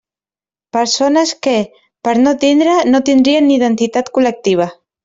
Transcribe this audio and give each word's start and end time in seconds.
Persones 0.77 1.33
que, 1.47 1.53
per 2.09 2.17
no 2.25 2.35
tindre 2.47 2.75
no 2.91 3.05
tindrien 3.13 3.51
ni 3.51 3.57
identitat 3.63 4.15
col·lectiva. 4.19 4.73